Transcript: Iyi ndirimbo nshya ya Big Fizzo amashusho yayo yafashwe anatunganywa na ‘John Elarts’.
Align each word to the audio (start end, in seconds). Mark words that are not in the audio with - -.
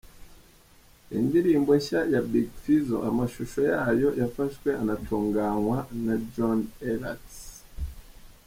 Iyi 1.11 1.21
ndirimbo 1.27 1.71
nshya 1.79 2.01
ya 2.13 2.21
Big 2.29 2.47
Fizzo 2.61 2.97
amashusho 3.09 3.59
yayo 3.71 4.09
yafashwe 4.21 4.69
anatunganywa 4.81 5.77
na 6.05 6.15
‘John 6.33 6.59
Elarts’. 6.89 7.39